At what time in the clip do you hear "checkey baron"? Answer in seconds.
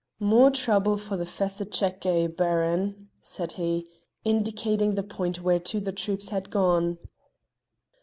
1.69-3.09